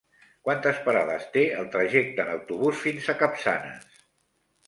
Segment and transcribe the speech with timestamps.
[0.47, 4.01] Quantes parades té el trajecte en autobús fins a Capçanes?